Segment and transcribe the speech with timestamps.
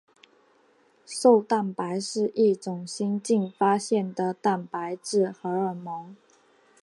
[1.05, 6.15] 瘦蛋白是一种新近发现的蛋白质荷尔蒙。